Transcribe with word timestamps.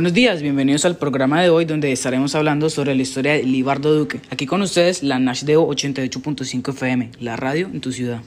Buenos 0.00 0.14
días, 0.14 0.40
bienvenidos 0.40 0.86
al 0.86 0.96
programa 0.96 1.42
de 1.42 1.50
hoy 1.50 1.66
donde 1.66 1.92
estaremos 1.92 2.34
hablando 2.34 2.70
sobre 2.70 2.94
la 2.94 3.02
historia 3.02 3.34
de 3.34 3.42
Libardo 3.42 3.94
Duque. 3.94 4.22
Aquí 4.30 4.46
con 4.46 4.62
ustedes 4.62 5.02
la 5.02 5.18
Nashdeo 5.18 5.68
88.5 5.68 6.70
FM, 6.70 7.10
la 7.20 7.36
radio 7.36 7.66
en 7.66 7.82
tu 7.82 7.92
ciudad. 7.92 8.22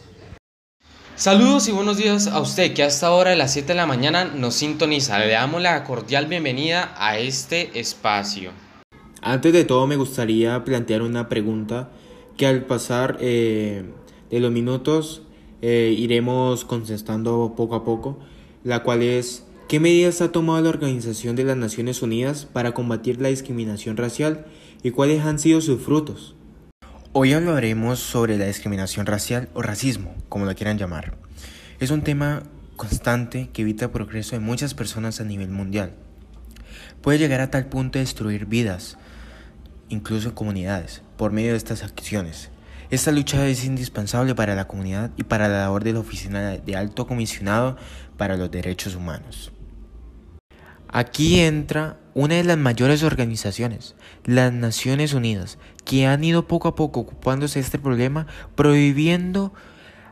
Saludos 1.15 1.67
y 1.67 1.71
buenos 1.71 1.97
días 1.97 2.27
a 2.27 2.41
usted 2.41 2.75
que 2.75 2.83
hasta 2.83 3.07
ahora 3.07 3.31
de 3.31 3.37
las 3.37 3.53
7 3.53 3.69
de 3.69 3.73
la 3.73 3.87
mañana 3.87 4.23
nos 4.25 4.53
sintoniza. 4.53 5.17
Le 5.17 5.31
damos 5.31 5.63
la 5.63 5.83
cordial 5.83 6.27
bienvenida 6.27 6.93
a 6.95 7.17
este 7.17 7.79
espacio. 7.79 8.51
Antes 9.23 9.51
de 9.51 9.65
todo 9.65 9.87
me 9.87 9.95
gustaría 9.95 10.63
plantear 10.63 11.01
una 11.01 11.27
pregunta 11.27 11.89
que 12.37 12.45
al 12.45 12.65
pasar 12.65 13.17
eh, 13.19 13.83
de 14.29 14.39
los 14.39 14.51
minutos 14.51 15.23
eh, 15.63 15.91
iremos 15.97 16.65
contestando 16.65 17.55
poco 17.57 17.73
a 17.73 17.83
poco, 17.83 18.19
la 18.63 18.83
cual 18.83 19.01
es 19.01 19.47
¿qué 19.67 19.79
medidas 19.79 20.21
ha 20.21 20.31
tomado 20.31 20.61
la 20.61 20.69
Organización 20.69 21.35
de 21.35 21.43
las 21.43 21.57
Naciones 21.57 22.01
Unidas 22.01 22.45
para 22.45 22.73
combatir 22.73 23.21
la 23.21 23.29
discriminación 23.29 23.97
racial 23.97 24.45
y 24.83 24.91
cuáles 24.91 25.23
han 25.23 25.39
sido 25.39 25.61
sus 25.61 25.81
frutos? 25.81 26.35
Hoy 27.13 27.33
hablaremos 27.33 27.99
sobre 27.99 28.37
la 28.37 28.45
discriminación 28.45 29.05
racial 29.05 29.49
o 29.53 29.61
racismo, 29.61 30.15
como 30.29 30.45
lo 30.45 30.55
quieran 30.55 30.77
llamar. 30.77 31.17
Es 31.79 31.91
un 31.91 32.01
tema 32.01 32.43
constante 32.75 33.49
que 33.53 33.61
evita 33.61 33.85
el 33.85 33.91
progreso 33.91 34.35
de 34.35 34.39
muchas 34.39 34.73
personas 34.73 35.21
a 35.21 35.23
nivel 35.23 35.49
mundial. 35.49 35.93
Puede 37.01 37.19
llegar 37.19 37.41
a 37.41 37.51
tal 37.51 37.67
punto 37.67 37.99
de 37.99 38.05
destruir 38.05 38.45
vidas, 38.45 38.97
incluso 39.89 40.33
comunidades, 40.33 41.01
por 41.17 41.31
medio 41.31 41.51
de 41.51 41.57
estas 41.57 41.83
acciones. 41.83 42.49
Esta 42.89 43.11
lucha 43.11 43.47
es 43.47 43.65
indispensable 43.65 44.35
para 44.35 44.55
la 44.55 44.67
comunidad 44.67 45.11
y 45.17 45.23
para 45.23 45.47
la 45.47 45.61
labor 45.61 45.83
de 45.83 45.93
la 45.93 45.99
Oficina 45.99 46.57
de 46.57 46.75
Alto 46.75 47.07
Comisionado 47.07 47.77
para 48.23 48.37
los 48.37 48.49
Derechos 48.49 48.95
Humanos. 48.95 49.51
Aquí 50.87 51.41
entra 51.41 51.97
una 52.13 52.35
de 52.35 52.45
las 52.45 52.57
mayores 52.57 53.03
organizaciones, 53.03 53.95
las 54.23 54.53
Naciones 54.53 55.13
Unidas, 55.13 55.57
que 55.83 56.07
han 56.07 56.23
ido 56.23 56.47
poco 56.47 56.69
a 56.69 56.75
poco 56.75 57.01
ocupándose 57.01 57.59
de 57.59 57.65
este 57.65 57.79
problema, 57.79 58.25
prohibiendo 58.55 59.51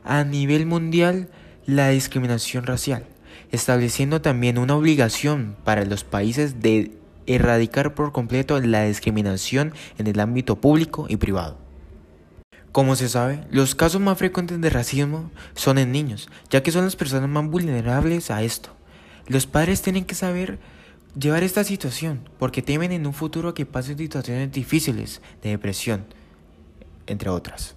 a 0.04 0.24
nivel 0.24 0.66
mundial 0.66 1.30
la 1.64 1.88
discriminación 1.88 2.66
racial, 2.66 3.06
estableciendo 3.50 4.20
también 4.20 4.58
una 4.58 4.76
obligación 4.76 5.56
para 5.64 5.86
los 5.86 6.04
países 6.04 6.60
de 6.60 6.98
erradicar 7.26 7.94
por 7.94 8.12
completo 8.12 8.60
la 8.60 8.84
discriminación 8.84 9.72
en 9.96 10.06
el 10.06 10.20
ámbito 10.20 10.60
público 10.60 11.06
y 11.08 11.16
privado. 11.16 11.61
Como 12.72 12.96
se 12.96 13.10
sabe, 13.10 13.44
los 13.50 13.74
casos 13.74 14.00
más 14.00 14.16
frecuentes 14.16 14.58
de 14.58 14.70
racismo 14.70 15.30
son 15.54 15.76
en 15.76 15.92
niños, 15.92 16.30
ya 16.48 16.62
que 16.62 16.72
son 16.72 16.86
las 16.86 16.96
personas 16.96 17.28
más 17.28 17.46
vulnerables 17.46 18.30
a 18.30 18.42
esto. 18.42 18.70
Los 19.26 19.46
padres 19.46 19.82
tienen 19.82 20.06
que 20.06 20.14
saber 20.14 20.58
llevar 21.14 21.42
esta 21.42 21.64
situación 21.64 22.30
porque 22.38 22.62
temen 22.62 22.90
en 22.90 23.06
un 23.06 23.12
futuro 23.12 23.52
que 23.52 23.66
pasen 23.66 23.98
situaciones 23.98 24.52
difíciles 24.52 25.20
de 25.42 25.50
depresión, 25.50 26.06
entre 27.06 27.28
otras. 27.28 27.74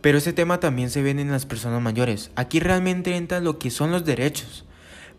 Pero 0.00 0.18
ese 0.18 0.32
tema 0.32 0.60
también 0.60 0.90
se 0.90 1.02
ve 1.02 1.10
en 1.10 1.32
las 1.32 1.44
personas 1.44 1.82
mayores. 1.82 2.30
Aquí 2.36 2.60
realmente 2.60 3.16
entra 3.16 3.40
lo 3.40 3.58
que 3.58 3.70
son 3.70 3.90
los 3.90 4.04
derechos. 4.04 4.64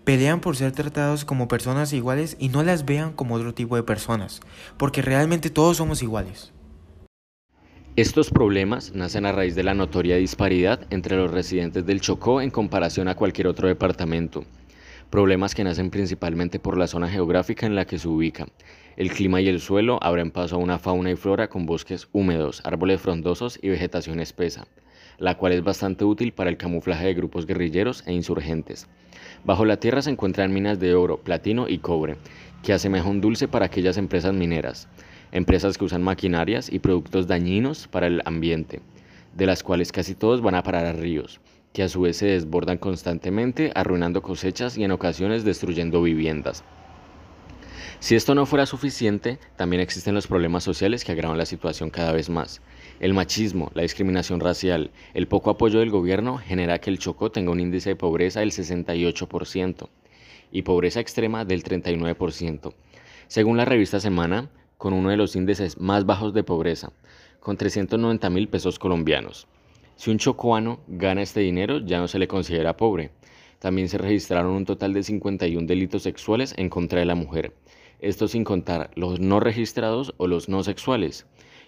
Pelean 0.06 0.40
por 0.40 0.56
ser 0.56 0.72
tratados 0.72 1.26
como 1.26 1.50
personas 1.50 1.92
iguales 1.92 2.38
y 2.40 2.48
no 2.48 2.64
las 2.64 2.86
vean 2.86 3.12
como 3.12 3.36
otro 3.36 3.54
tipo 3.54 3.76
de 3.76 3.84
personas, 3.84 4.40
porque 4.78 5.02
realmente 5.02 5.50
todos 5.50 5.76
somos 5.76 6.02
iguales. 6.02 6.54
Estos 7.96 8.30
problemas 8.30 8.94
nacen 8.94 9.26
a 9.26 9.34
raíz 9.34 9.56
de 9.56 9.64
la 9.64 9.74
notoria 9.74 10.16
disparidad 10.16 10.88
entre 10.90 11.18
los 11.18 11.32
residentes 11.32 11.86
del 11.86 12.00
Chocó 12.00 12.40
en 12.40 12.50
comparación 12.50 13.10
a 13.10 13.16
cualquier 13.16 13.48
otro 13.48 13.68
departamento. 13.68 14.46
Problemas 15.10 15.54
que 15.54 15.66
nacen 15.66 15.90
principalmente 15.90 16.60
por 16.60 16.78
la 16.78 16.88
zona 16.88 17.10
geográfica 17.10 17.66
en 17.66 17.76
la 17.76 17.86
que 17.86 18.00
se 18.00 18.08
ubica. 18.08 18.46
El 18.96 19.12
clima 19.12 19.42
y 19.42 19.50
el 19.50 19.60
suelo 19.60 20.00
abren 20.02 20.32
paso 20.32 20.56
a 20.56 20.60
una 20.60 20.78
fauna 20.78 21.12
y 21.12 21.16
flora 21.16 21.50
con 21.50 21.66
bosques 21.66 22.08
húmedos, 22.14 22.62
árboles 22.64 23.02
frondosos 23.02 23.60
y 23.62 23.70
vegetación 23.70 24.22
espesa, 24.22 24.68
la 25.18 25.36
cual 25.36 25.54
es 25.54 25.64
bastante 25.64 26.06
útil 26.06 26.32
para 26.32 26.50
el 26.50 26.58
camuflaje 26.58 27.08
de 27.08 27.16
grupos 27.16 27.48
guerrilleros 27.48 28.04
e 28.06 28.14
insurgentes. 28.14 28.88
Bajo 29.44 29.66
la 29.66 29.78
tierra 29.78 30.02
se 30.02 30.12
encuentran 30.12 30.54
minas 30.54 30.80
de 30.80 30.96
oro, 30.96 31.18
platino 31.18 31.68
y 31.68 31.80
cobre, 31.80 32.16
que 32.64 32.72
asemejan 32.72 33.12
un 33.12 33.22
dulce 33.22 33.50
para 33.50 33.66
aquellas 33.66 33.98
empresas 33.98 34.34
mineras 34.34 34.88
empresas 35.32 35.78
que 35.78 35.86
usan 35.86 36.04
maquinarias 36.04 36.72
y 36.72 36.80
productos 36.80 37.28
dañinos 37.28 37.88
para 37.88 38.08
el 38.08 38.22
ambiente, 38.26 38.82
de 39.36 39.46
las 39.46 39.64
cuales 39.64 39.92
casi 39.92 40.16
todos 40.16 40.42
van 40.42 40.56
a 40.56 40.64
parar 40.64 40.86
a 40.86 40.94
ríos, 40.94 41.40
que 41.74 41.84
a 41.84 41.90
su 41.90 42.02
vez 42.02 42.18
se 42.18 42.28
desbordan 42.28 42.78
constantemente, 42.78 43.72
arruinando 43.76 44.22
cosechas 44.22 44.78
y 44.78 44.84
en 44.84 44.92
ocasiones 44.92 45.44
destruyendo 45.44 46.02
viviendas. 46.02 46.64
Si 48.00 48.16
esto 48.16 48.34
no 48.34 48.46
fuera 48.46 48.66
suficiente, 48.66 49.40
también 49.58 49.82
existen 49.82 50.16
los 50.16 50.26
problemas 50.26 50.64
sociales 50.64 51.04
que 51.04 51.12
agravan 51.12 51.38
la 51.38 51.46
situación 51.46 51.90
cada 51.90 52.14
vez 52.14 52.30
más. 52.30 52.62
El 53.02 53.14
machismo, 53.14 53.72
la 53.74 53.82
discriminación 53.82 54.40
racial, 54.40 54.92
el 55.14 55.28
poco 55.28 55.50
apoyo 55.50 55.80
del 55.80 55.90
gobierno 55.90 56.38
genera 56.38 56.80
que 56.80 56.90
el 56.90 57.00
Chocó 57.00 57.30
tenga 57.30 57.52
un 57.52 57.60
índice 57.60 57.90
de 57.90 57.96
pobreza 57.98 58.40
del 58.40 58.52
68% 58.52 59.90
y 60.52 60.62
pobreza 60.62 61.02
extrema 61.02 61.44
del 61.44 61.62
39%. 61.62 62.74
Según 63.28 63.58
la 63.58 63.66
revista 63.66 64.00
Semana, 64.00 64.50
con 64.80 64.94
uno 64.94 65.10
de 65.10 65.18
los 65.18 65.36
índices 65.36 65.78
más 65.78 66.06
bajos 66.06 66.34
de 66.34 66.42
pobreza, 66.42 66.94
con 67.42 67.58
390 67.58 68.30
mil 68.30 68.48
pesos 68.48 68.80
colombianos. 68.80 69.46
Si 69.98 70.10
un 70.10 70.20
chocoano 70.20 70.80
gana 70.88 71.22
este 71.22 71.42
dinero, 71.42 71.80
ya 71.80 72.00
no 72.00 72.08
se 72.08 72.18
le 72.18 72.30
considera 72.30 72.78
pobre. 72.78 73.12
También 73.60 73.90
se 73.90 73.98
registraron 73.98 74.54
un 74.54 74.64
total 74.64 74.94
de 74.94 75.04
51 75.04 75.68
delitos 75.68 76.04
sexuales 76.04 76.56
en 76.58 76.70
contra 76.70 77.02
de 77.02 77.06
la 77.06 77.16
mujer, 77.16 77.54
esto 78.00 78.30
sin 78.30 78.46
contar 78.46 78.90
los 78.96 79.20
no 79.20 79.42
registrados 79.42 80.14
o 80.16 80.28
los 80.28 80.48
no 80.48 80.64
sexuales. 80.64 81.26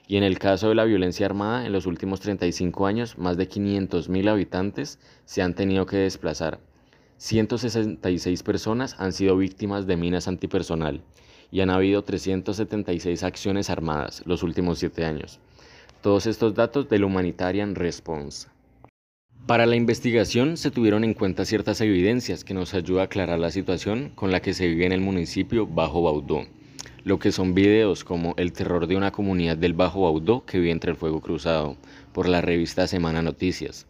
Y 0.07 0.16
en 0.16 0.23
el 0.23 0.39
caso 0.39 0.69
de 0.69 0.75
la 0.75 0.85
violencia 0.85 1.25
armada, 1.25 1.66
en 1.66 1.73
los 1.73 1.88
últimos 1.88 2.21
35 2.21 2.85
años, 2.85 3.17
más 3.17 3.35
de 3.35 3.50
500.000 3.50 4.29
habitantes 4.29 5.00
se 5.25 5.41
han 5.41 5.53
tenido 5.53 5.85
que 5.85 5.97
desplazar. 5.97 6.61
166 7.17 8.41
personas 8.41 8.95
han 9.00 9.11
sido 9.11 9.35
víctimas 9.35 9.85
de 9.85 9.97
minas 9.97 10.29
antipersonal 10.29 11.03
y 11.51 11.62
han 11.62 11.69
habido 11.69 12.03
376 12.03 13.23
acciones 13.23 13.69
armadas 13.69 14.23
los 14.25 14.41
últimos 14.44 14.79
siete 14.79 15.06
años. 15.06 15.39
Todos 16.01 16.25
estos 16.25 16.56
datos 16.56 16.89
del 16.89 17.03
Humanitarian 17.03 17.75
Response. 17.75 18.47
Para 19.45 19.66
la 19.66 19.75
investigación 19.75 20.56
se 20.56 20.72
tuvieron 20.72 21.03
en 21.03 21.13
cuenta 21.13 21.45
ciertas 21.45 21.81
evidencias 21.81 22.44
que 22.44 22.53
nos 22.53 22.73
ayudan 22.73 23.01
a 23.01 23.06
aclarar 23.06 23.39
la 23.39 23.51
situación 23.51 24.12
con 24.16 24.31
la 24.31 24.41
que 24.41 24.53
se 24.53 24.67
vive 24.67 24.85
en 24.85 24.91
el 24.94 25.01
municipio 25.01 25.67
Bajo 25.67 26.03
Baudó, 26.03 26.45
lo 27.03 27.19
que 27.19 27.31
son 27.31 27.53
videos 27.53 28.03
como 28.03 28.33
El 28.38 28.53
terror 28.53 28.88
de 28.88 28.95
una 28.95 29.12
comunidad 29.12 29.57
del 29.57 29.73
Bajo 29.73 30.03
Baudó 30.03 30.45
que 30.45 30.59
vive 30.59 30.72
entre 30.72 30.91
el 30.91 30.97
fuego 30.97 31.22
cruzado, 31.22 31.75
por 32.13 32.29
la 32.29 32.41
revista 32.41 32.88
Semana 32.88 33.22
Noticias, 33.22 33.88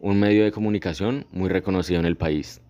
un 0.00 0.18
medio 0.18 0.42
de 0.44 0.52
comunicación 0.52 1.26
muy 1.30 1.48
reconocido 1.48 2.00
en 2.00 2.06
el 2.06 2.16
país. 2.16 2.60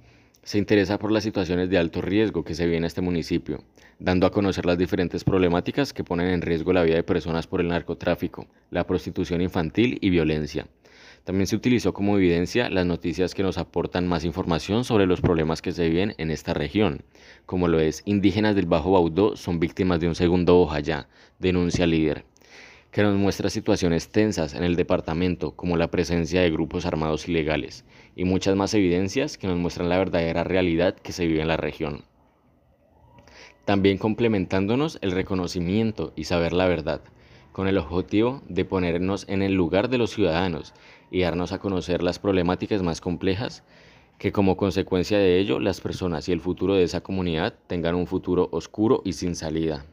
Se 0.45 0.59
interesa 0.59 0.99
por 0.99 1.13
las 1.13 1.23
situaciones 1.23 1.71
de 1.71 1.79
alto 1.79 2.01
riesgo 2.03 2.43
que 2.43 2.57
se 2.57 2.65
vive 2.65 2.77
en 2.77 2.85
este 2.85 3.01
municipio, 3.01 3.63
dando 4.01 4.27
a 4.27 4.33
conocer 4.33 4.67
las 4.67 4.77
diferentes 4.77 5.23
problemáticas 5.23 5.93
que 5.93 6.03
ponen 6.03 6.27
en 6.27 6.43
riesgo 6.43 6.73
la 6.73 6.83
vida 6.83 6.97
de 6.97 7.05
personas 7.05 7.47
por 7.47 7.61
el 7.61 7.69
narcotráfico, 7.69 8.49
la 8.71 8.85
prostitución 8.85 9.41
infantil 9.41 9.99
y 10.01 10.11
violencia. 10.11 10.67
También 11.23 11.47
se 11.47 11.55
utilizó 11.55 11.95
como 11.95 12.17
evidencia 12.17 12.69
las 12.71 12.85
noticias 12.85 13.35
que 13.35 13.45
nos 13.45 13.57
aportan 13.57 14.09
más 14.09 14.25
información 14.25 14.83
sobre 14.83 15.07
los 15.07 15.21
problemas 15.21 15.63
que 15.63 15.71
se 15.71 15.89
viven 15.89 16.17
en 16.19 16.33
esta 16.33 16.55
región, 16.55 17.05
como 17.47 17.69
lo 17.69 17.79
es 17.79 18.03
indígenas 18.05 18.57
del 18.57 18.67
Bajo 18.67 18.91
Baudó 18.91 19.37
son 19.37 19.61
víctimas 19.61 20.01
de 20.01 20.09
un 20.09 20.17
segundo 20.17 20.59
Ojayá, 20.59 21.07
denuncia 21.39 21.87
líder, 21.87 22.25
que 22.93 23.03
nos 23.03 23.17
muestra 23.17 23.51
situaciones 23.51 24.11
tensas 24.11 24.55
en 24.55 24.63
el 24.63 24.77
departamento, 24.77 25.57
como 25.57 25.77
la 25.77 25.91
presencia 25.91 26.43
de 26.43 26.51
grupos 26.53 26.87
armados 26.87 27.29
ilegales, 27.29 27.85
y 28.15 28.25
muchas 28.25 28.55
más 28.55 28.73
evidencias 28.75 29.37
que 29.37 29.49
nos 29.49 29.59
muestran 29.59 29.89
la 29.89 29.99
verdadera 29.99 30.45
realidad 30.45 30.95
que 30.95 31.11
se 31.11 31.27
vive 31.27 31.43
en 31.43 31.49
la 31.49 31.57
región 31.57 32.05
también 33.65 33.99
complementándonos 33.99 34.99
el 35.03 35.13
reconocimiento 35.13 36.13
y 36.17 36.25
saber 36.25 36.53
la 36.53 36.67
verdad, 36.67 37.01
con 37.53 37.69
el 37.69 37.79
objetivo 37.79 38.43
de 38.49 38.65
ponernos 38.65 39.25
en 39.29 39.43
el 39.43 39.55
lugar 39.55 39.89
de 39.89 39.99
los 39.99 40.11
ciudadanos 40.11 40.75
y 41.11 41.21
darnos 41.21 41.53
a 41.53 41.59
conocer 41.59 42.03
las 42.03 42.19
problemáticas 42.19 42.83
más 42.83 43.01
complejas, 43.01 43.63
que 44.19 44.33
como 44.33 44.57
consecuencia 44.57 45.19
de 45.19 45.39
ello 45.39 45.59
las 45.59 45.81
personas 45.81 46.29
y 46.29 46.33
el 46.33 46.41
futuro 46.41 46.75
de 46.75 46.85
esa 46.85 47.03
comunidad 47.03 47.55
tengan 47.67 47.95
un 47.95 48.07
futuro 48.07 48.49
oscuro 48.53 49.03
y 49.05 49.13
sin 49.13 49.35
salida. 49.35 49.85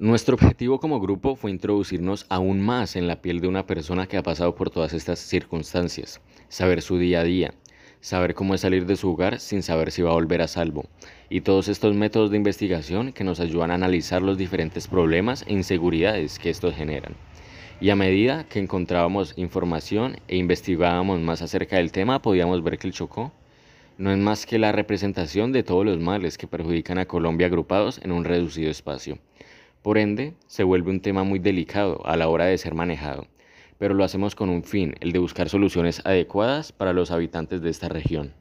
Nuestro 0.00 0.34
objetivo 0.40 0.78
como 0.78 1.00
grupo 1.00 1.34
fue 1.34 1.50
introducirnos 1.50 2.24
aún 2.28 2.60
más 2.60 2.94
en 2.94 3.08
la 3.08 3.20
piel 3.20 3.40
de 3.40 3.48
una 3.48 3.66
persona 3.66 4.06
que 4.06 4.16
ha 4.16 4.22
pasado 4.22 4.54
por 4.54 4.70
todas 4.70 4.92
estas 4.92 5.18
circunstancias, 5.18 6.20
saber 6.48 6.82
su 6.82 6.98
día 6.98 7.18
a 7.18 7.24
día, 7.24 7.54
saber 8.00 8.34
cómo 8.34 8.54
es 8.54 8.60
salir 8.60 8.86
de 8.86 8.94
su 8.94 9.10
hogar 9.10 9.40
sin 9.40 9.64
saber 9.64 9.90
si 9.90 10.02
va 10.02 10.10
a 10.10 10.14
volver 10.14 10.40
a 10.40 10.46
salvo, 10.46 10.84
y 11.28 11.40
todos 11.40 11.66
estos 11.66 11.96
métodos 11.96 12.30
de 12.30 12.36
investigación 12.36 13.12
que 13.12 13.24
nos 13.24 13.40
ayudan 13.40 13.72
a 13.72 13.74
analizar 13.74 14.22
los 14.22 14.38
diferentes 14.38 14.86
problemas 14.86 15.44
e 15.48 15.52
inseguridades 15.54 16.38
que 16.38 16.50
estos 16.50 16.76
generan. 16.76 17.16
Y 17.80 17.90
a 17.90 17.96
medida 17.96 18.44
que 18.48 18.60
encontrábamos 18.60 19.34
información 19.36 20.18
e 20.28 20.36
investigábamos 20.36 21.18
más 21.18 21.42
acerca 21.42 21.78
del 21.78 21.90
tema, 21.90 22.22
podíamos 22.22 22.62
ver 22.62 22.78
que 22.78 22.86
el 22.86 22.92
Chocó 22.92 23.32
no 23.96 24.12
es 24.12 24.18
más 24.18 24.46
que 24.46 24.60
la 24.60 24.70
representación 24.70 25.50
de 25.50 25.64
todos 25.64 25.84
los 25.84 25.98
males 25.98 26.38
que 26.38 26.46
perjudican 26.46 26.98
a 26.98 27.06
Colombia 27.06 27.48
agrupados 27.48 27.98
en 28.04 28.12
un 28.12 28.24
reducido 28.24 28.70
espacio. 28.70 29.18
Por 29.82 29.98
ende, 29.98 30.34
se 30.46 30.64
vuelve 30.64 30.90
un 30.90 31.00
tema 31.00 31.24
muy 31.24 31.38
delicado 31.38 32.04
a 32.04 32.16
la 32.16 32.28
hora 32.28 32.46
de 32.46 32.58
ser 32.58 32.74
manejado, 32.74 33.26
pero 33.78 33.94
lo 33.94 34.04
hacemos 34.04 34.34
con 34.34 34.50
un 34.50 34.64
fin, 34.64 34.94
el 35.00 35.12
de 35.12 35.18
buscar 35.18 35.48
soluciones 35.48 36.00
adecuadas 36.04 36.72
para 36.72 36.92
los 36.92 37.10
habitantes 37.10 37.62
de 37.62 37.70
esta 37.70 37.88
región. 37.88 38.34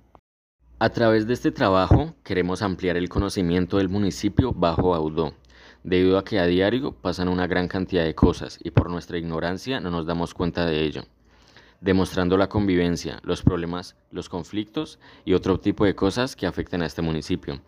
A 0.79 0.89
través 0.89 1.27
de 1.27 1.33
este 1.33 1.51
trabajo 1.51 2.15
queremos 2.23 2.61
ampliar 2.61 2.97
el 2.97 3.09
conocimiento 3.09 3.77
del 3.77 3.89
municipio 3.89 4.53
Bajo 4.53 4.95
Audó, 4.95 5.33
debido 5.83 6.17
a 6.17 6.25
que 6.25 6.39
a 6.39 6.45
diario 6.45 6.93
pasan 6.93 7.27
una 7.27 7.47
gran 7.47 7.67
cantidad 7.67 8.03
de 8.03 8.15
cosas 8.15 8.59
y 8.63 8.71
por 8.71 8.89
nuestra 8.89 9.17
ignorancia 9.17 9.79
no 9.79 9.89
nos 9.89 10.05
damos 10.05 10.33
cuenta 10.33 10.65
de 10.65 10.83
ello 10.83 11.03
demostrando 11.81 12.37
la 12.37 12.49
convivencia, 12.49 13.19
los 13.23 13.41
problemas, 13.43 13.95
los 14.11 14.29
conflictos 14.29 14.99
y 15.25 15.33
otro 15.33 15.59
tipo 15.59 15.85
de 15.85 15.95
cosas 15.95 16.35
que 16.35 16.47
afecten 16.47 16.81
a 16.81 16.85
este 16.85 17.01
municipio, 17.01 17.61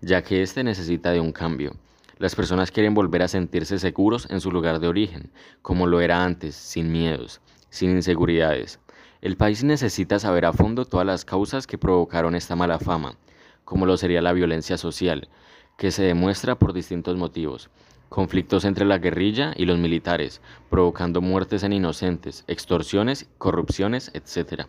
ya 0.00 0.22
que 0.22 0.42
este 0.42 0.64
necesita 0.64 1.12
de 1.12 1.20
un 1.20 1.32
cambio. 1.32 1.76
Las 2.18 2.36
personas 2.36 2.70
quieren 2.70 2.94
volver 2.94 3.22
a 3.22 3.28
sentirse 3.28 3.80
seguros 3.80 4.28
en 4.30 4.40
su 4.40 4.52
lugar 4.52 4.78
de 4.78 4.86
origen, 4.86 5.32
como 5.62 5.88
lo 5.88 6.00
era 6.00 6.24
antes, 6.24 6.54
sin 6.54 6.92
miedos, 6.92 7.40
sin 7.70 7.90
inseguridades. 7.90 8.78
El 9.20 9.36
país 9.36 9.64
necesita 9.64 10.20
saber 10.20 10.44
a 10.44 10.52
fondo 10.52 10.84
todas 10.84 11.04
las 11.04 11.24
causas 11.24 11.66
que 11.66 11.76
provocaron 11.76 12.36
esta 12.36 12.54
mala 12.54 12.78
fama, 12.78 13.16
como 13.64 13.84
lo 13.84 13.96
sería 13.96 14.22
la 14.22 14.32
violencia 14.32 14.78
social, 14.78 15.28
que 15.76 15.90
se 15.90 16.04
demuestra 16.04 16.54
por 16.54 16.72
distintos 16.72 17.16
motivos, 17.16 17.68
conflictos 18.10 18.64
entre 18.64 18.84
la 18.84 18.98
guerrilla 18.98 19.52
y 19.56 19.64
los 19.64 19.78
militares, 19.78 20.40
provocando 20.70 21.20
muertes 21.20 21.64
en 21.64 21.72
inocentes, 21.72 22.44
extorsiones, 22.46 23.26
corrupciones, 23.38 24.12
etc. 24.14 24.66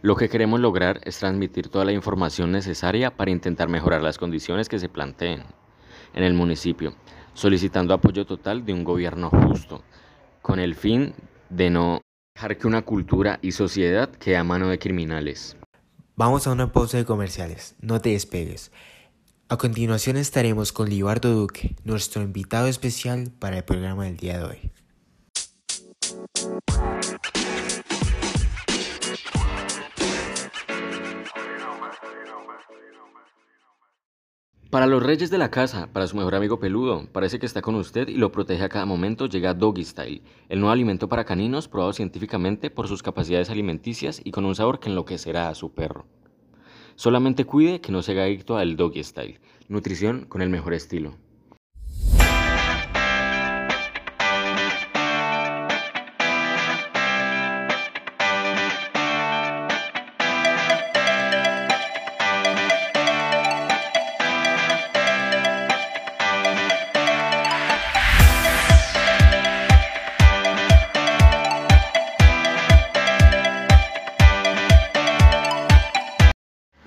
Lo 0.00 0.16
que 0.16 0.30
queremos 0.30 0.60
lograr 0.60 1.02
es 1.04 1.18
transmitir 1.18 1.68
toda 1.68 1.84
la 1.84 1.92
información 1.92 2.52
necesaria 2.52 3.14
para 3.14 3.30
intentar 3.30 3.68
mejorar 3.68 4.02
las 4.02 4.16
condiciones 4.16 4.70
que 4.70 4.78
se 4.78 4.88
planteen 4.88 5.42
en 6.14 6.22
el 6.24 6.34
municipio, 6.34 6.94
solicitando 7.34 7.94
apoyo 7.94 8.24
total 8.24 8.64
de 8.64 8.72
un 8.72 8.84
gobierno 8.84 9.30
justo, 9.30 9.82
con 10.42 10.58
el 10.58 10.74
fin 10.74 11.14
de 11.50 11.70
no 11.70 12.00
dejar 12.34 12.56
que 12.56 12.66
una 12.66 12.82
cultura 12.82 13.38
y 13.42 13.52
sociedad 13.52 14.10
quede 14.10 14.36
a 14.36 14.44
mano 14.44 14.68
de 14.68 14.78
criminales. 14.78 15.56
Vamos 16.16 16.46
a 16.46 16.52
una 16.52 16.72
pausa 16.72 16.96
de 16.96 17.04
comerciales, 17.04 17.74
no 17.80 18.00
te 18.00 18.10
despegues. 18.10 18.70
A 19.48 19.56
continuación 19.58 20.16
estaremos 20.16 20.72
con 20.72 20.88
Libardo 20.88 21.32
Duque, 21.32 21.76
nuestro 21.84 22.22
invitado 22.22 22.66
especial 22.66 23.30
para 23.38 23.58
el 23.58 23.64
programa 23.64 24.04
del 24.04 24.16
día 24.16 24.38
de 24.38 24.44
hoy. 24.44 24.70
Para 34.74 34.88
los 34.88 35.04
reyes 35.04 35.30
de 35.30 35.38
la 35.38 35.52
casa, 35.52 35.86
para 35.92 36.08
su 36.08 36.16
mejor 36.16 36.34
amigo 36.34 36.58
peludo, 36.58 37.06
parece 37.12 37.38
que 37.38 37.46
está 37.46 37.62
con 37.62 37.76
usted 37.76 38.08
y 38.08 38.16
lo 38.16 38.32
protege 38.32 38.64
a 38.64 38.68
cada 38.68 38.84
momento, 38.86 39.26
llega 39.26 39.54
Doggy 39.54 39.84
Style, 39.84 40.20
el 40.48 40.58
nuevo 40.58 40.72
alimento 40.72 41.08
para 41.08 41.24
caninos 41.24 41.68
probado 41.68 41.92
científicamente 41.92 42.70
por 42.70 42.88
sus 42.88 43.00
capacidades 43.00 43.50
alimenticias 43.50 44.20
y 44.24 44.32
con 44.32 44.44
un 44.44 44.56
sabor 44.56 44.80
que 44.80 44.88
enloquecerá 44.88 45.48
a 45.48 45.54
su 45.54 45.72
perro. 45.72 46.06
Solamente 46.96 47.44
cuide 47.44 47.80
que 47.80 47.92
no 47.92 48.02
se 48.02 48.10
haga 48.10 48.24
adicto 48.24 48.56
al 48.56 48.74
doggy 48.76 49.04
style. 49.04 49.38
Nutrición 49.68 50.24
con 50.24 50.42
el 50.42 50.50
mejor 50.50 50.74
estilo. 50.74 51.14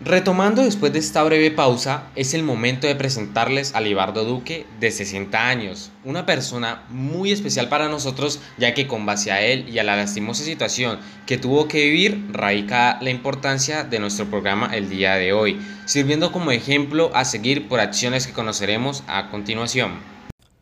Retomando 0.08 0.64
después 0.64 0.94
de 0.94 1.00
esta 1.00 1.22
breve 1.22 1.52
pausa, 1.52 2.04
es 2.16 2.34
el 2.34 2.42
momento 2.42 2.88
de 2.88 2.96
presentarles 2.96 3.76
a 3.76 3.82
Libardo 3.82 4.24
Duque, 4.24 4.66
de 4.80 4.90
60 4.90 5.50
años, 5.50 5.92
una 6.06 6.26
persona 6.26 6.84
muy 6.88 7.34
especial 7.34 7.68
para 7.68 7.90
nosotros, 7.90 8.40
ya 8.58 8.74
que 8.74 8.88
con 8.88 9.06
base 9.06 9.34
a 9.34 9.42
él 9.42 9.68
y 9.68 9.80
a 9.80 9.84
la 9.84 9.98
lastimosa 9.98 10.46
situación 10.46 11.00
que 11.26 11.38
tuvo 11.38 11.68
que 11.68 11.84
vivir, 11.84 12.26
radica 12.32 12.98
la 13.02 13.10
importancia 13.10 13.84
de 13.84 14.00
nuestro 14.00 14.28
programa 14.28 14.74
el 14.74 14.90
día 14.90 15.16
de 15.16 15.34
hoy, 15.34 15.60
sirviendo 15.84 16.32
como 16.32 16.52
ejemplo 16.52 17.12
a 17.14 17.26
seguir 17.26 17.68
por 17.68 17.82
acciones 17.82 18.26
que 18.26 18.32
conoceremos 18.32 19.04
a 19.08 19.30
continuación. 19.30 19.92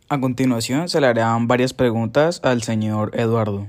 A 0.09 0.19
continuación 0.19 0.89
se 0.89 0.99
le 0.99 1.05
harán 1.05 1.47
varias 1.47 1.73
preguntas 1.73 2.41
al 2.43 2.63
señor 2.63 3.11
Eduardo. 3.13 3.67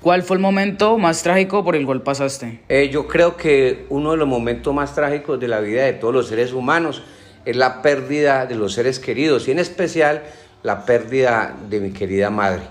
¿Cuál 0.00 0.22
fue 0.22 0.36
el 0.36 0.40
momento 0.40 0.96
más 0.96 1.22
trágico 1.22 1.62
por 1.62 1.76
el 1.76 1.84
cual 1.84 2.00
pasaste? 2.00 2.60
Eh, 2.70 2.88
yo 2.90 3.06
creo 3.06 3.36
que 3.36 3.84
uno 3.90 4.12
de 4.12 4.16
los 4.16 4.26
momentos 4.26 4.72
más 4.72 4.94
trágicos 4.94 5.38
de 5.38 5.46
la 5.46 5.60
vida 5.60 5.84
de 5.84 5.92
todos 5.92 6.14
los 6.14 6.28
seres 6.28 6.54
humanos 6.54 7.02
es 7.44 7.54
la 7.54 7.82
pérdida 7.82 8.46
de 8.46 8.54
los 8.54 8.72
seres 8.72 8.98
queridos 8.98 9.46
y 9.46 9.50
en 9.50 9.58
especial 9.58 10.22
la 10.62 10.86
pérdida 10.86 11.54
de 11.68 11.80
mi 11.80 11.90
querida 11.90 12.30
madre. 12.30 12.62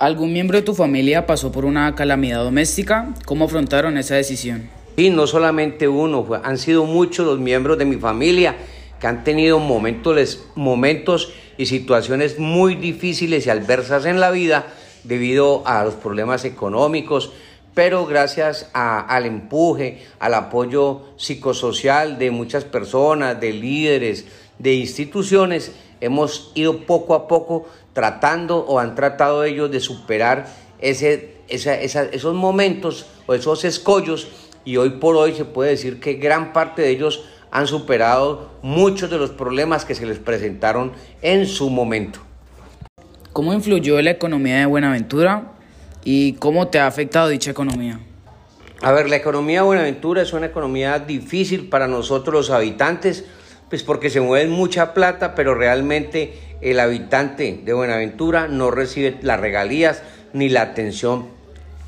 ¿Algún 0.00 0.32
miembro 0.32 0.58
de 0.58 0.62
tu 0.62 0.74
familia 0.74 1.24
pasó 1.24 1.52
por 1.52 1.64
una 1.64 1.94
calamidad 1.94 2.42
doméstica? 2.42 3.14
¿Cómo 3.24 3.44
afrontaron 3.44 3.96
esa 3.96 4.16
decisión? 4.16 4.68
Sí, 4.96 5.10
no 5.10 5.28
solamente 5.28 5.86
uno, 5.86 6.26
han 6.42 6.58
sido 6.58 6.84
muchos 6.84 7.24
los 7.24 7.38
miembros 7.38 7.78
de 7.78 7.84
mi 7.84 7.96
familia 7.96 8.56
que 9.00 9.06
han 9.06 9.22
tenido 9.22 9.60
momentos, 9.60 10.48
momentos 10.56 11.32
y 11.56 11.66
situaciones 11.66 12.40
muy 12.40 12.74
difíciles 12.74 13.46
y 13.46 13.50
adversas 13.50 14.04
en 14.04 14.18
la 14.18 14.32
vida 14.32 14.66
debido 15.06 15.66
a 15.66 15.84
los 15.84 15.94
problemas 15.94 16.44
económicos, 16.44 17.32
pero 17.74 18.06
gracias 18.06 18.70
al 18.72 19.26
empuje, 19.26 20.06
al 20.18 20.34
apoyo 20.34 21.02
psicosocial 21.16 22.18
de 22.18 22.30
muchas 22.30 22.64
personas, 22.64 23.38
de 23.38 23.52
líderes, 23.52 24.26
de 24.58 24.74
instituciones, 24.74 25.72
hemos 26.00 26.52
ido 26.54 26.86
poco 26.86 27.14
a 27.14 27.28
poco 27.28 27.68
tratando 27.92 28.58
o 28.58 28.78
han 28.78 28.94
tratado 28.94 29.44
ellos 29.44 29.70
de 29.70 29.80
superar 29.80 30.46
ese, 30.78 31.36
esos 31.48 32.34
momentos 32.34 33.06
o 33.26 33.34
esos 33.34 33.64
escollos 33.64 34.28
y 34.64 34.78
hoy 34.78 34.90
por 34.90 35.16
hoy 35.16 35.34
se 35.34 35.44
puede 35.44 35.70
decir 35.70 36.00
que 36.00 36.14
gran 36.14 36.52
parte 36.52 36.82
de 36.82 36.90
ellos 36.90 37.24
han 37.50 37.66
superado 37.66 38.50
muchos 38.62 39.10
de 39.10 39.18
los 39.18 39.30
problemas 39.30 39.84
que 39.84 39.94
se 39.94 40.06
les 40.06 40.18
presentaron 40.18 40.92
en 41.22 41.46
su 41.46 41.70
momento. 41.70 42.25
¿Cómo 43.36 43.52
influyó 43.52 44.00
la 44.00 44.12
economía 44.12 44.60
de 44.60 44.64
Buenaventura 44.64 45.52
y 46.04 46.32
cómo 46.36 46.68
te 46.68 46.78
ha 46.78 46.86
afectado 46.86 47.28
dicha 47.28 47.50
economía? 47.50 48.00
A 48.80 48.92
ver, 48.92 49.10
la 49.10 49.16
economía 49.16 49.60
de 49.60 49.66
Buenaventura 49.66 50.22
es 50.22 50.32
una 50.32 50.46
economía 50.46 50.98
difícil 51.00 51.68
para 51.68 51.86
nosotros 51.86 52.32
los 52.34 52.48
habitantes, 52.48 53.26
pues 53.68 53.82
porque 53.82 54.08
se 54.08 54.22
mueve 54.22 54.48
mucha 54.48 54.94
plata, 54.94 55.34
pero 55.34 55.54
realmente 55.54 56.32
el 56.62 56.80
habitante 56.80 57.60
de 57.62 57.72
Buenaventura 57.74 58.48
no 58.48 58.70
recibe 58.70 59.18
las 59.20 59.38
regalías 59.38 60.02
ni 60.32 60.48
la 60.48 60.62
atención 60.62 61.26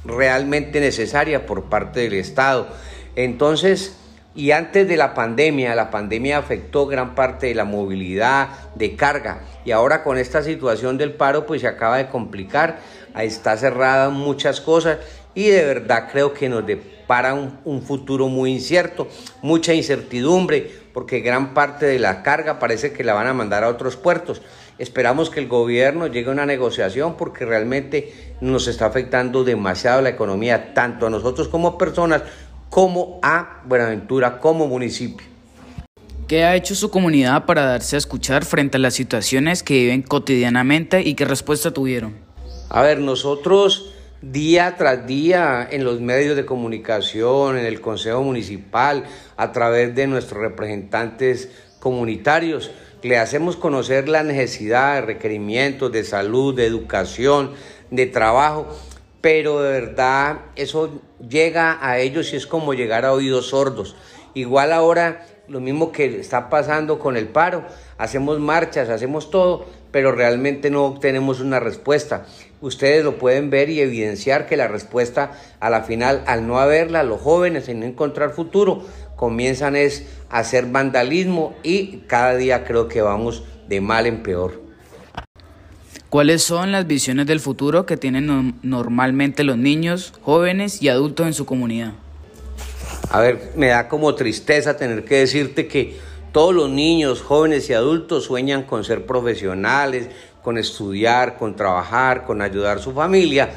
realmente 0.05 0.81
necesaria 0.81 1.47
por 1.47 1.71
parte 1.71 2.01
del 2.01 2.13
Estado. 2.13 2.69
Entonces, 3.17 3.97
y 4.35 4.53
antes 4.53 4.87
de 4.87 4.97
la 4.97 5.15
pandemia, 5.15 5.75
la 5.75 5.91
pandemia 5.91 6.39
afectó 6.39 6.87
gran 6.87 7.15
parte 7.15 7.47
de 7.47 7.55
la 7.55 7.65
movilidad 7.65 8.49
de 8.75 8.95
carga. 8.95 9.41
Y 9.65 9.73
ahora 9.73 10.05
con 10.05 10.17
esta 10.17 10.43
situación 10.43 10.97
del 10.97 11.13
paro 11.15 11.47
pues 11.47 11.63
se 11.63 11.67
acaba 11.67 11.97
de 11.97 12.09
complicar, 12.09 12.79
está 13.19 13.57
cerrada 13.57 14.11
muchas 14.11 14.61
cosas. 14.61 14.99
Y 15.35 15.49
de 15.49 15.65
verdad 15.65 16.09
creo 16.11 16.35
que 16.35 16.49
nos 16.49 16.67
depara 16.67 17.35
un, 17.35 17.59
un 17.65 17.83
futuro 17.83 18.29
muy 18.29 18.53
incierto, 18.53 19.09
mucha 19.43 19.75
incertidumbre 19.75 20.71
porque 20.93 21.21
gran 21.21 21.55
parte 21.55 21.87
de 21.87 21.99
la 21.99 22.23
carga 22.23 22.59
parece 22.59 22.93
que 22.93 23.05
la 23.05 23.15
van 23.15 23.29
a 23.29 23.35
mandar 23.35 23.65
a 23.65 23.69
otros 23.69 23.97
puertos. 23.97 24.43
Esperamos 24.79 25.31
que 25.31 25.41
el 25.41 25.49
gobierno 25.49 26.07
llegue 26.07 26.29
a 26.29 26.33
una 26.33 26.47
negociación 26.47 27.17
porque 27.17 27.45
realmente 27.45 28.35
nos 28.41 28.69
está 28.69 28.87
afectando 28.87 29.43
demasiado 29.43 30.03
la 30.03 30.09
economía, 30.09 30.73
tanto 30.75 31.07
a 31.07 31.11
nosotros 31.11 31.49
como 31.49 31.79
personas 31.79 32.23
como 32.79 33.19
a 33.25 33.61
Buenaventura 33.65 34.39
como 34.39 34.69
municipio. 34.69 35.27
¿Qué 36.29 36.45
ha 36.45 36.55
hecho 36.55 36.77
su 36.77 36.93
comunidad 36.93 37.45
para 37.45 37.65
darse 37.65 37.97
a 37.97 37.99
escuchar 37.99 38.45
frente 38.45 38.77
a 38.77 38.81
las 38.81 38.95
situaciones 38.95 39.65
que 39.65 39.75
viven 39.75 40.03
cotidianamente 40.03 41.03
y 41.03 41.15
qué 41.15 41.25
respuesta 41.25 41.73
tuvieron? 41.73 42.15
A 42.69 42.83
ver, 42.83 43.01
nosotros 43.01 43.93
día 44.23 44.77
tras 44.79 45.09
día 45.09 45.67
en 45.69 45.83
los 45.83 46.01
medios 46.01 46.37
de 46.37 46.47
comunicación, 46.47 47.59
en 47.59 47.67
el 47.67 47.81
Consejo 47.81 48.23
Municipal, 48.23 49.07
a 49.37 49.51
través 49.51 49.97
de 49.97 50.07
nuestros 50.07 50.41
representantes 50.41 51.51
comunitarios, 51.81 52.71
le 53.03 53.19
hacemos 53.19 53.57
conocer 53.57 54.09
la 54.09 54.23
necesidad 54.23 54.95
de 54.95 55.01
requerimientos 55.01 55.91
de 55.91 56.05
salud, 56.05 56.55
de 56.55 56.67
educación, 56.67 57.55
de 57.91 58.07
trabajo 58.07 58.69
pero 59.21 59.63
de 59.63 59.81
verdad 59.81 60.41
eso 60.57 61.01
llega 61.29 61.79
a 61.81 61.99
ellos 61.99 62.33
y 62.33 62.37
es 62.37 62.47
como 62.47 62.75
llegar 62.75 63.05
a 63.05 63.13
oídos 63.13 63.49
sordos. 63.49 63.97
Igual 64.35 64.73
ahora 64.73 65.27
lo 65.49 65.61
mismo 65.61 65.93
que 65.93 66.21
está 66.21 66.51
pasando 66.51 66.99
con 66.99 67.17
el 67.17 67.29
paro, 67.29 67.65
hacemos 67.97 68.39
marchas, 68.39 68.91
hacemos 68.91 69.31
todo, 69.31 69.65
pero 69.91 70.13
realmente 70.13 70.71
no 70.71 70.85
obtenemos 70.85 71.41
una 71.41 71.59
respuesta. 71.59 72.27
Ustedes 72.61 73.03
lo 73.03 73.19
pueden 73.19 73.51
ver 73.51 73.71
y 73.71 73.81
evidenciar 73.81 74.47
que 74.47 74.57
la 74.57 74.69
respuesta 74.69 75.33
a 75.61 75.71
la 75.71 75.83
final, 75.83 76.23
al 76.27 76.47
no 76.47 76.59
haberla, 76.59 77.03
los 77.03 77.21
jóvenes 77.21 77.69
en 77.69 77.81
no 77.81 77.87
encontrar 77.87 78.31
futuro, 78.31 78.83
comienzan 79.17 79.75
es 79.75 80.07
a 80.29 80.41
hacer 80.41 80.67
vandalismo 80.67 81.55
y 81.63 82.01
cada 82.07 82.37
día 82.37 82.65
creo 82.65 82.89
que 82.89 83.01
vamos 83.01 83.45
de 83.69 83.81
mal 83.81 84.07
en 84.07 84.23
peor. 84.23 84.68
¿Cuáles 86.11 86.43
son 86.43 86.73
las 86.73 86.87
visiones 86.87 87.27
del 87.27 87.39
futuro 87.39 87.85
que 87.85 87.99
tienen 87.99 88.59
normalmente 88.63 89.45
los 89.45 89.59
niños, 89.59 90.15
jóvenes 90.23 90.81
y 90.81 90.89
adultos 90.89 91.27
en 91.27 91.35
su 91.35 91.45
comunidad? 91.45 91.93
A 93.11 93.21
ver, 93.21 93.53
me 93.57 93.67
da 93.69 93.89
como 93.89 94.15
tristeza 94.15 94.79
tener 94.79 95.05
que 95.05 95.17
decirte 95.17 95.67
que 95.69 95.99
todos 96.33 96.55
los 96.55 96.71
niños, 96.71 97.21
jóvenes 97.21 97.69
y 97.69 97.75
adultos 97.75 98.25
sueñan 98.25 98.63
con 98.63 98.85
ser 98.85 99.05
profesionales, 99.05 100.09
con 100.43 100.57
estudiar, 100.57 101.37
con 101.37 101.57
trabajar, 101.57 102.25
con 102.25 102.41
ayudar 102.41 102.79
a 102.79 102.81
su 102.81 102.93
familia, 102.93 103.51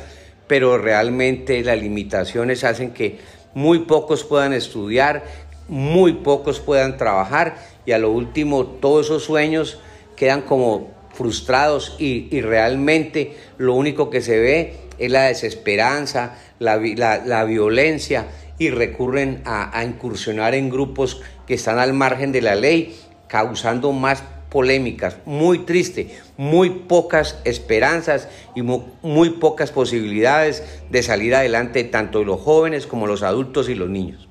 pero 0.47 0.77
realmente 0.77 1.63
las 1.63 1.79
limitaciones 1.79 2.65
hacen 2.65 2.91
que 2.91 3.19
muy 3.53 3.79
pocos 3.79 4.25
puedan 4.25 4.51
estudiar, 4.51 5.23
muy 5.69 6.15
pocos 6.15 6.59
puedan 6.59 6.97
trabajar 6.97 7.55
y 7.85 7.93
a 7.93 7.97
lo 7.97 8.11
último 8.11 8.65
todos 8.65 9.05
esos 9.05 9.23
sueños 9.23 9.79
quedan 10.17 10.41
como 10.41 11.00
frustrados 11.13 11.95
y, 11.99 12.41
realmente 12.41 13.35
lo 13.57 13.75
único 13.75 14.09
que 14.09 14.21
se 14.21 14.39
ve 14.39 14.75
es 14.97 15.11
la 15.11 15.23
desesperanza, 15.23 16.37
la, 16.59 16.77
la 16.77 17.43
violencia 17.43 18.27
y 18.61 18.69
recurren 18.69 19.41
a, 19.45 19.83
incursionar 19.83 20.53
en 20.53 20.69
grupos 20.69 21.19
que 21.47 21.55
están 21.55 21.79
al 21.79 21.93
margen 21.93 22.31
de 22.31 22.43
la 22.43 22.53
ley, 22.53 22.95
causando 23.27 23.91
más 23.91 24.23
polémicas, 24.51 25.17
muy 25.25 25.65
triste, 25.65 26.15
muy 26.37 26.69
pocas 26.69 27.39
esperanzas 27.43 28.27
y 28.53 28.61
muy, 28.61 28.83
muy, 29.01 29.31
pocas 29.31 29.71
posibilidades 29.71 30.63
de 30.91 31.01
salir 31.01 31.33
adelante 31.33 31.83
tanto 31.85 32.23
los 32.23 32.39
jóvenes 32.39 32.85
como 32.85 33.07
los 33.07 33.23
adultos 33.23 33.67
y 33.67 33.73
los 33.73 33.89
niños. 33.89 34.30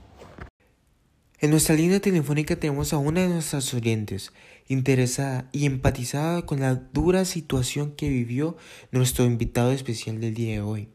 En 1.40 1.50
nuestra 1.50 1.75
línea 1.75 2.00
telefónica 2.00 2.56
tenemos 2.56 2.92
a 2.92 2.99
una 2.99 3.23
de 3.23 3.28
nuestras 3.28 3.73
oyentes 3.73 4.32
interesada 4.68 5.49
y 5.52 5.66
empatizada 5.66 6.44
con 6.44 6.61
la 6.61 6.75
dura 6.75 7.25
situación 7.25 7.92
que 7.92 8.09
vivió 8.09 8.56
nuestro 8.92 9.25
invitado 9.25 9.73
especial 9.73 10.20
del 10.20 10.35
día 10.35 10.52
de 10.52 10.61
hoy 10.61 10.88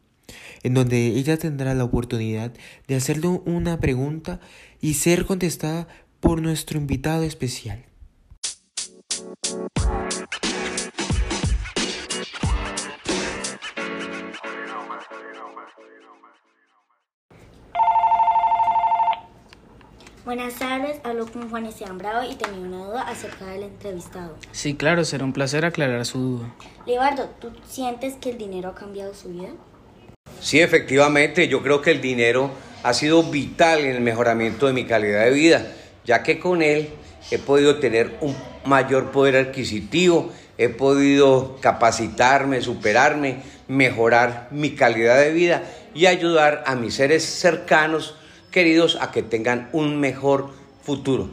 en 0.64 0.74
donde 0.74 1.08
ella 1.08 1.38
tendrá 1.38 1.74
la 1.74 1.84
oportunidad 1.84 2.54
de 2.88 2.96
hacerle 2.96 3.28
una 3.46 3.80
pregunta 3.80 4.40
y 4.82 4.96
ser 4.96 5.26
contestada 5.26 5.88
por 6.20 6.42
nuestro 6.42 6.80
invitado 6.80 7.24
especial. 7.24 7.86
Buenas 20.26 20.56
tardes, 20.56 21.00
hablo 21.04 21.28
con 21.28 21.52
Juan 21.52 21.68
Esteban 21.68 22.00
Bravo 22.00 22.28
y 22.28 22.34
tenía 22.34 22.60
una 22.60 22.84
duda 22.84 23.02
acerca 23.04 23.46
del 23.46 23.62
entrevistado. 23.62 24.36
Sí, 24.52 24.74
claro, 24.74 25.06
será 25.06 25.24
un 25.24 25.34
placer 25.34 25.66
aclarar 25.66 26.04
su 26.04 26.18
duda. 26.18 26.56
Leonardo, 26.88 27.30
¿tú 27.40 27.52
sientes 27.68 28.16
que 28.16 28.32
el 28.32 28.40
dinero 28.40 28.70
ha 28.70 28.74
cambiado 28.74 29.14
su 29.14 29.30
vida? 29.30 29.50
Sí, 30.42 30.60
efectivamente, 30.60 31.48
yo 31.48 31.62
creo 31.62 31.84
que 31.84 31.92
el 31.92 32.02
dinero 32.02 32.50
ha 32.82 32.96
sido 32.96 33.22
vital 33.22 33.82
en 33.82 33.98
el 33.98 34.02
mejoramiento 34.02 34.66
de 34.66 34.74
mi 34.74 34.86
calidad 34.86 35.26
de 35.26 35.30
vida, 35.30 35.72
ya 36.06 36.24
que 36.24 36.40
con 36.40 36.64
él 36.64 36.90
he 37.30 37.38
podido 37.38 37.78
tener 37.78 38.18
un 38.22 38.36
mayor 38.66 39.12
poder 39.12 39.36
adquisitivo, 39.36 40.32
he 40.58 40.70
podido 40.70 41.58
capacitarme, 41.62 42.62
superarme, 42.62 43.44
mejorar 43.68 44.48
mi 44.50 44.72
calidad 44.72 45.20
de 45.20 45.32
vida 45.34 45.62
y 45.94 46.08
ayudar 46.08 46.64
a 46.66 46.76
mis 46.76 46.96
seres 46.96 47.24
cercanos, 47.24 48.16
queridos, 48.56 48.98
a 49.02 49.12
que 49.12 49.22
tengan 49.22 49.68
un 49.74 50.00
mejor 50.00 50.50
futuro. 50.82 51.30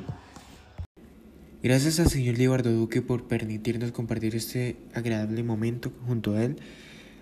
Gracias 1.62 2.00
al 2.00 2.08
señor 2.08 2.34
Eduardo 2.34 2.72
Duque 2.72 3.00
por 3.00 3.28
permitirnos 3.28 3.92
compartir 3.92 4.34
este 4.34 4.74
agradable 4.92 5.44
momento 5.44 5.92
junto 6.04 6.34
a 6.34 6.42
él. 6.42 6.56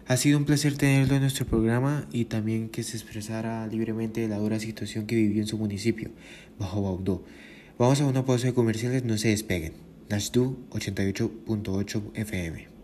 Ha 0.07 0.16
sido 0.16 0.38
un 0.38 0.47
placer 0.47 0.78
tenerlo 0.78 1.16
en 1.16 1.21
nuestro 1.21 1.45
programa 1.45 2.09
y 2.12 2.25
también 2.25 2.71
que 2.71 2.83
se 2.83 2.97
expresara 2.97 3.66
libremente 3.66 4.23
de 4.23 4.28
la 4.28 4.38
dura 4.38 4.59
situación 4.59 5.07
que 5.07 5.16
vivió 5.16 5.42
en 5.42 5.47
su 5.47 5.59
municipio, 5.59 6.09
Bajo 6.59 6.80
Baudó. 6.80 7.23
Vamos 7.78 8.00
a 8.00 8.07
una 8.07 8.25
pausa 8.25 8.47
de 8.47 8.54
comerciales, 8.54 9.04
no 9.04 9.19
se 9.19 9.28
despeguen. 9.28 9.75
Nashdu 10.09 10.57
88.8 10.71 12.02
FM. 12.14 12.79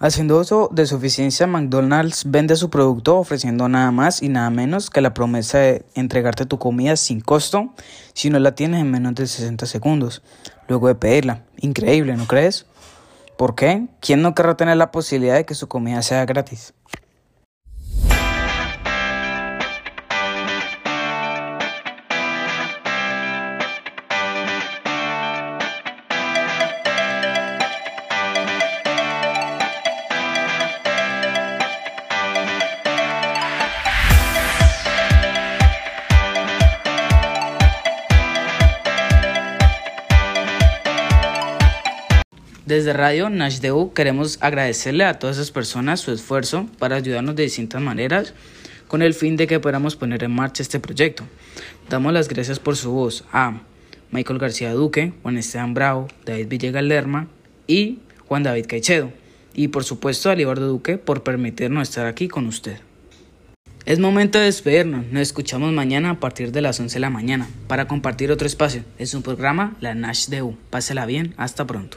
Haciendo 0.00 0.38
uso 0.38 0.68
de 0.70 0.86
suficiencia, 0.86 1.48
McDonald's 1.48 2.22
vende 2.30 2.54
su 2.54 2.70
producto 2.70 3.18
ofreciendo 3.18 3.68
nada 3.68 3.90
más 3.90 4.22
y 4.22 4.28
nada 4.28 4.48
menos 4.48 4.90
que 4.90 5.00
la 5.00 5.12
promesa 5.12 5.58
de 5.58 5.84
entregarte 5.96 6.46
tu 6.46 6.60
comida 6.60 6.94
sin 6.94 7.20
costo 7.20 7.70
si 8.14 8.30
no 8.30 8.38
la 8.38 8.54
tienes 8.54 8.80
en 8.80 8.92
menos 8.92 9.16
de 9.16 9.26
60 9.26 9.66
segundos, 9.66 10.22
luego 10.68 10.86
de 10.86 10.94
pedirla. 10.94 11.42
Increíble, 11.56 12.16
¿no 12.16 12.28
crees? 12.28 12.66
¿Por 13.36 13.56
qué? 13.56 13.88
¿Quién 14.00 14.22
no 14.22 14.36
querrá 14.36 14.56
tener 14.56 14.76
la 14.76 14.92
posibilidad 14.92 15.34
de 15.34 15.44
que 15.44 15.56
su 15.56 15.66
comida 15.66 16.00
sea 16.02 16.24
gratis? 16.26 16.74
Desde 42.68 42.92
Radio 42.92 43.30
Nashdeu 43.30 43.94
queremos 43.94 44.36
agradecerle 44.42 45.04
a 45.04 45.18
todas 45.18 45.36
esas 45.36 45.50
personas 45.50 46.00
su 46.00 46.12
esfuerzo 46.12 46.68
para 46.78 46.96
ayudarnos 46.96 47.34
de 47.34 47.44
distintas 47.44 47.80
maneras 47.80 48.34
con 48.88 49.00
el 49.00 49.14
fin 49.14 49.38
de 49.38 49.46
que 49.46 49.58
podamos 49.58 49.96
poner 49.96 50.22
en 50.22 50.32
marcha 50.32 50.62
este 50.62 50.78
proyecto. 50.78 51.24
Damos 51.88 52.12
las 52.12 52.28
gracias 52.28 52.58
por 52.58 52.76
su 52.76 52.92
voz 52.92 53.24
a 53.32 53.62
Michael 54.10 54.38
García 54.38 54.74
Duque, 54.74 55.14
Juan 55.22 55.38
Esteban 55.38 55.72
Bravo, 55.72 56.08
David 56.26 56.48
Villegas 56.48 56.82
Lerma 56.84 57.28
y 57.66 58.00
Juan 58.26 58.42
David 58.42 58.66
Caicedo. 58.68 59.12
Y 59.54 59.68
por 59.68 59.84
supuesto 59.84 60.28
a 60.28 60.34
Libardo 60.34 60.68
Duque 60.68 60.98
por 60.98 61.22
permitirnos 61.22 61.88
estar 61.88 62.04
aquí 62.04 62.28
con 62.28 62.46
usted. 62.46 62.80
Es 63.86 63.98
momento 63.98 64.38
de 64.38 64.44
despedirnos. 64.44 65.06
Nos 65.06 65.22
escuchamos 65.22 65.72
mañana 65.72 66.10
a 66.10 66.20
partir 66.20 66.52
de 66.52 66.60
las 66.60 66.78
11 66.78 66.96
de 66.96 67.00
la 67.00 67.08
mañana 67.08 67.48
para 67.66 67.88
compartir 67.88 68.30
otro 68.30 68.46
espacio. 68.46 68.84
Es 68.98 69.14
un 69.14 69.22
programa 69.22 69.74
La 69.80 69.94
Nash 69.94 70.26
de 70.26 70.42
U. 70.42 70.58
Pásela 70.68 71.06
bien. 71.06 71.32
Hasta 71.38 71.66
pronto. 71.66 71.96